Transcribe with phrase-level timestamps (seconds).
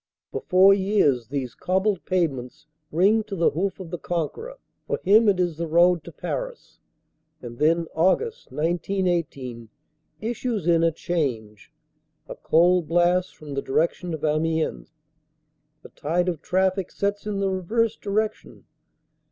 [0.31, 5.29] For four years these cobbled pavements ring to the hoof of the conqueror; for him
[5.29, 6.79] it is the Road to Paris.
[7.39, 9.69] And then August, 1918,
[10.19, 11.71] issues in a change,
[12.27, 14.87] a cold blast from the direc tion of Amiens.
[15.83, 18.65] The tide of traffic sets in the reverse direc tion.